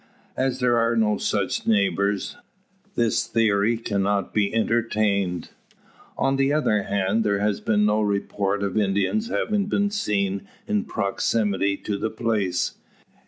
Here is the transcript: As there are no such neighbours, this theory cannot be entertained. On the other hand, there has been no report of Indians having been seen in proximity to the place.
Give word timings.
As 0.35 0.59
there 0.59 0.79
are 0.79 0.95
no 0.95 1.17
such 1.19 1.67
neighbours, 1.67 2.35
this 2.95 3.27
theory 3.27 3.77
cannot 3.77 4.33
be 4.33 4.51
entertained. 4.51 5.51
On 6.17 6.37
the 6.37 6.51
other 6.51 6.81
hand, 6.81 7.23
there 7.23 7.37
has 7.37 7.61
been 7.61 7.85
no 7.85 8.01
report 8.01 8.63
of 8.63 8.75
Indians 8.79 9.29
having 9.29 9.67
been 9.67 9.91
seen 9.91 10.47
in 10.65 10.85
proximity 10.85 11.77
to 11.77 11.99
the 11.99 12.09
place. 12.09 12.79